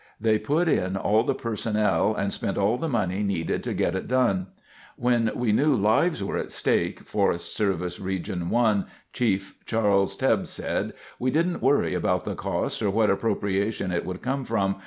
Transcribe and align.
They 0.19 0.39
put 0.39 0.67
in 0.67 0.97
all 0.97 1.21
the 1.21 1.35
personnel, 1.35 2.15
and 2.15 2.33
spent 2.33 2.57
all 2.57 2.75
the 2.75 2.89
money 2.89 3.21
needed 3.21 3.61
to 3.61 3.73
get 3.75 3.93
it 3.93 4.07
done. 4.07 4.47
"When 4.95 5.29
we 5.35 5.51
knew 5.51 5.75
lives 5.75 6.23
were 6.23 6.37
at 6.37 6.51
stake," 6.51 7.01
Forest 7.01 7.55
Service 7.55 7.99
Region 7.99 8.49
1 8.49 8.87
Chief 9.13 9.63
Charles 9.63 10.17
Tebbe 10.17 10.47
said, 10.47 10.93
"We 11.19 11.29
didn't 11.29 11.61
worry 11.61 11.93
about 11.93 12.25
the 12.25 12.33
cost 12.33 12.81
or 12.81 12.89
what 12.89 13.11
appropriation 13.11 13.91
it 13.91 14.03
would 14.03 14.23
come 14.23 14.43
from. 14.43 14.77